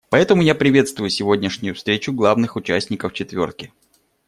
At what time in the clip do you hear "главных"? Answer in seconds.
2.11-2.55